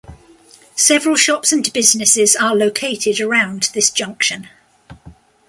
Several 0.75 1.15
shops 1.15 1.51
and 1.51 1.71
businesses 1.73 2.35
are 2.35 2.55
located 2.55 3.19
around 3.19 3.69
this 3.75 3.91
junction. 3.91 4.49